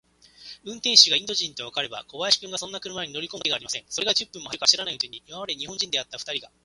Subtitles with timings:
[0.63, 3.85] 運転手がインド人とわかれば、小林君がそんな車に乗りこむわけがありません。
[3.87, 6.49] それが、十分も走るか走らないうちに、今まで日本人であったふたりが、